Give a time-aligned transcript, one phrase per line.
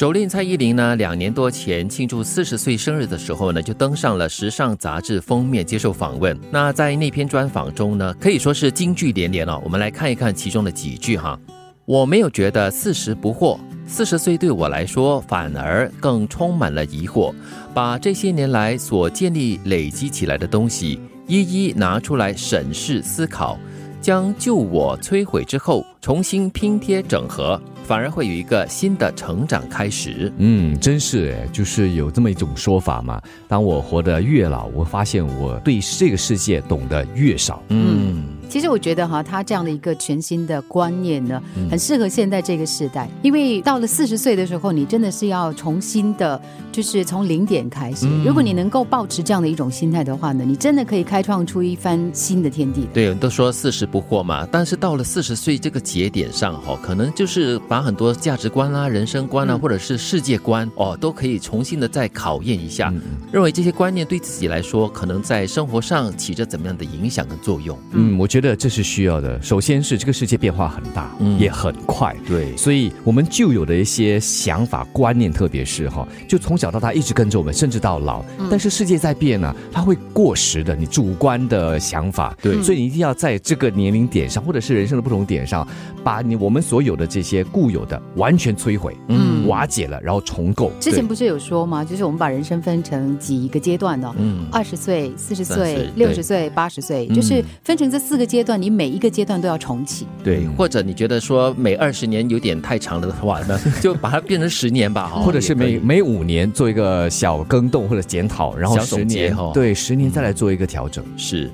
[0.00, 6.34] 首令蔡依林呢，两年多前庆祝四十岁生日的时候呢，就登上了时尚杂志封面接受访问。
[6.50, 9.60] 那在那篇专访中呢，可以说是金句连连哦。
[9.62, 11.38] 我们来看一看其中的几句哈。
[11.84, 17.34] 我没有觉得四十不惑，四十岁对我来说反而更充满了疑惑。
[17.74, 23.58] 把这些年来所建立累积起来的东西一一拿出来审视思考，
[24.00, 27.60] 将旧我摧毁之后重新拼贴整合。
[27.90, 30.32] 反而会有一个新的成长开始。
[30.36, 33.20] 嗯，真是哎，就是有这么一种说法嘛。
[33.48, 37.60] 当我活得越老，我发现我对这个世界懂得越少。
[37.70, 38.29] 嗯。
[38.50, 41.40] 其实我觉得哈，他这样的一个全新的观念呢，
[41.70, 43.08] 很适合现在这个时代。
[43.22, 46.38] 因为到了四十岁的时候，你真的是要重新的，
[46.72, 48.08] 就是从零点开始。
[48.24, 52.88] 如果你能够保持这样的一种心态的话呢，你真的可以开创出一番新的天地。
[52.92, 62.92] 对，都说四十不惑嘛，但是到了四十岁这个节点上哈，可能就是把很多价值观啦、人生观啊，或者是世界观哦，都可以重新的再考验一下，
[63.30, 67.78] 认为这些观念对自己来说，可能在生活上起着怎么样的影响跟作用。
[67.92, 68.39] 嗯，我觉得。
[68.40, 69.40] 觉得这是需要的。
[69.42, 78.24] 首先是这个世界变化很大，嗯也很快，对，所以我们旧有的一些想法观念，特别是哈，就从小到大一直跟着我们，甚至到老。
[78.50, 80.74] 但是世界在变呢，它会过时的。
[80.74, 85.66] 你主观的想法，对，所以你一定要在这个年龄点上，或者是人生的不同点上，
[86.02, 90.72] 把你我们所有的这些固有的完全摧毁，嗯，瓦解了，然后重构。
[90.80, 91.84] 之前不是有说吗？
[91.84, 98.29] 就是我们把人生分成几个阶段的，嗯，二十岁、四十岁、六十岁、八十岁，就是分成这四个。
[98.30, 100.06] 阶段，你每一个阶段都要重启。
[100.22, 111.04] 对，或者你觉得说每二十年有点太长了的话呢， 就把它变成十年吧， 或者是每每五年做一个小更动或者检讨，然后十年对十年再来做一个调整。
[111.16, 111.50] 是，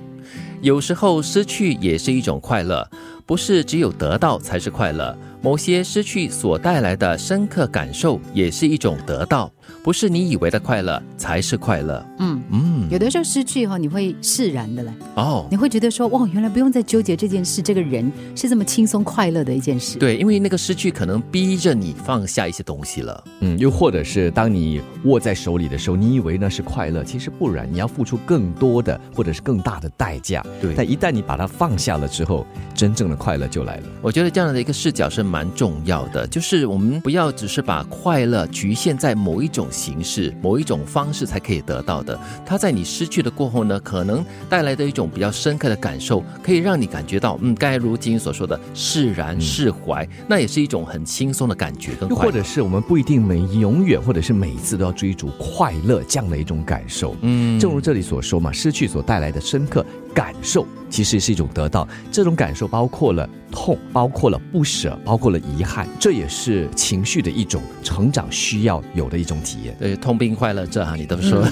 [0.60, 2.86] 有时候失去也是一种快乐，
[3.24, 5.16] 不是只有得到才是快乐。
[5.47, 9.48] 某些失去所带来的深刻感受，也是一种得到。
[9.80, 12.05] 不是你以为的快乐才是快乐。
[12.19, 14.91] 嗯嗯，有的时候失去以后，你会释然的嘞。
[15.15, 19.98] 哦，你会觉得说，哇，原来不用再纠结这件事，这个人是这么轻松快乐的一件事。
[19.98, 23.25] 对，因为那个失去可能逼着你放下一些东西了。
[23.41, 30.44] 嗯，又或者是当你握在手里的时候，你以为那是快乐，其实不然，你要付出更多的或者是更大的代价。
[30.60, 32.44] 对，但一旦你把它放下了之后，
[32.75, 33.82] 真正的快乐就来了。
[34.03, 39.66] 我觉得这样的一个视角是蛮重要的，就是我们不要只是把快乐局限在某一种。
[39.69, 51.92] 形式某一种方式才可以得到的，它在你失去了过后呢，可能带来的一种比较深刻的感受，可以让你感觉到，嗯，该如今所说的释然释怀，那也是一种很轻松的感觉。
[52.08, 57.16] 又或者是我们不一定每永远，或者是每一次都要追逐快乐这样的一种感受。
[57.22, 59.84] 嗯，正如这里所说嘛，失去所带来的深刻
[60.16, 60.66] 感受。
[60.88, 69.77] 其实是一种得到，这种感受包括了痛，包括了不舍，包括了遗憾，这也是情绪的一种成长需要有的一种体验。
[69.78, 71.44] 对，痛并快乐着啊，你都说。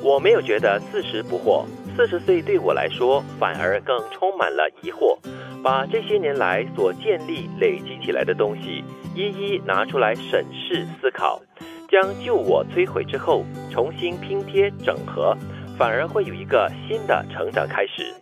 [0.00, 1.64] 我没有觉得四十不惑，
[1.96, 5.18] 四十岁对我来说反而更充满了疑惑。
[5.62, 8.82] 把这些年来所建立、累积起来的东西
[9.14, 11.40] 一一拿出来审视、思考，
[11.90, 15.36] 将旧我摧毁之后，重新拼贴、整合。
[15.78, 18.14] 反而会有一个新的成长开始。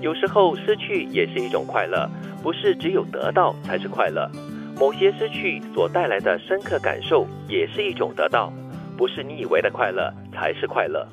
[0.00, 2.08] 有时候失去也是一种快乐，
[2.42, 4.30] 不是只有得到才是快乐。
[4.78, 8.52] 某些失去所带来的深刻感受也是一种得到，
[8.96, 11.08] 不是你以为的快乐才是快乐。